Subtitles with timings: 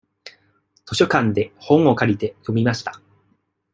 [0.87, 2.99] 図書館で本を借りて、読みました。